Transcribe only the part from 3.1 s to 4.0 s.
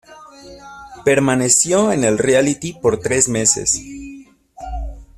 meses.